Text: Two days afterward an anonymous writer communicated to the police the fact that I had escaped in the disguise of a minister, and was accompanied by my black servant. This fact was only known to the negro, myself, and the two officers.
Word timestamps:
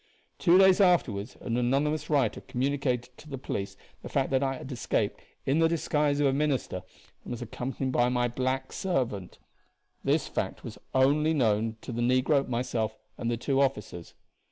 Two 0.39 0.57
days 0.57 0.81
afterward 0.81 1.35
an 1.41 1.57
anonymous 1.57 2.09
writer 2.09 2.41
communicated 2.41 3.15
to 3.19 3.29
the 3.29 3.37
police 3.37 3.77
the 4.01 4.09
fact 4.09 4.31
that 4.31 4.41
I 4.41 4.55
had 4.55 4.71
escaped 4.71 5.21
in 5.45 5.59
the 5.59 5.69
disguise 5.69 6.19
of 6.19 6.25
a 6.25 6.33
minister, 6.33 6.81
and 7.23 7.29
was 7.29 7.41
accompanied 7.43 7.91
by 7.91 8.09
my 8.09 8.27
black 8.27 8.73
servant. 8.73 9.37
This 10.03 10.27
fact 10.27 10.63
was 10.63 10.79
only 10.95 11.35
known 11.35 11.77
to 11.81 11.91
the 11.91 12.01
negro, 12.01 12.47
myself, 12.47 12.97
and 13.15 13.29
the 13.29 13.37
two 13.37 13.61
officers. 13.61 14.15